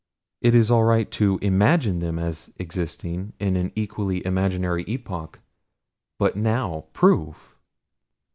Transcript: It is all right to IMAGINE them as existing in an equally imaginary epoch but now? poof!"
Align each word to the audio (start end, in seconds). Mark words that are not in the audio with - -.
It 0.41 0.55
is 0.55 0.71
all 0.71 0.83
right 0.83 1.11
to 1.11 1.37
IMAGINE 1.43 1.99
them 1.99 2.17
as 2.17 2.51
existing 2.57 3.33
in 3.39 3.55
an 3.55 3.71
equally 3.75 4.25
imaginary 4.25 4.83
epoch 4.87 5.39
but 6.17 6.35
now? 6.35 6.85
poof!" 6.93 7.59